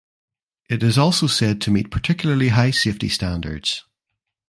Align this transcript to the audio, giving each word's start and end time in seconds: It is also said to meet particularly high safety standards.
It 0.67 0.81
is 0.81 0.97
also 0.97 1.27
said 1.27 1.61
to 1.61 1.69
meet 1.69 1.91
particularly 1.91 2.47
high 2.47 2.71
safety 2.71 3.07
standards. 3.07 3.83